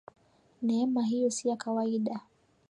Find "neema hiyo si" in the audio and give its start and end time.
0.61-1.49